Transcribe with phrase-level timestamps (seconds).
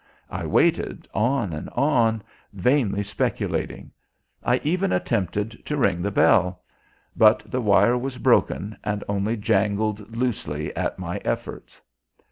[0.31, 3.91] I waited on and on, vainly speculating.
[4.43, 6.63] I even attempted to ring the bell;
[7.15, 11.79] but the wire was broken, and only jangled loosely at my efforts.